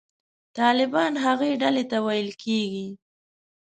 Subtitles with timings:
[0.57, 2.87] طالبان هغې ډلې ته ویل کېږي.